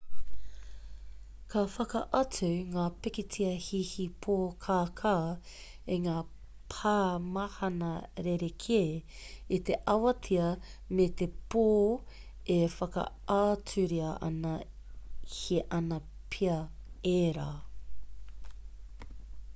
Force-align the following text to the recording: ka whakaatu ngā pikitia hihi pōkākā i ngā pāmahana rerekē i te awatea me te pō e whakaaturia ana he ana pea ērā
ka 1.53 1.61
whakaatu 1.71 2.47
ngā 2.75 2.83
pikitia 3.07 3.49
hihi 3.65 4.05
pōkākā 4.25 5.11
i 5.95 5.97
ngā 6.05 6.15
pāmahana 6.75 7.89
rerekē 8.29 8.79
i 9.57 9.59
te 9.67 9.77
awatea 9.95 10.47
me 11.01 11.05
te 11.21 11.29
pō 11.55 11.65
e 12.53 12.59
whakaaturia 12.77 14.15
ana 14.31 14.55
he 15.37 15.61
ana 15.81 16.01
pea 16.37 16.57
ērā 17.15 17.49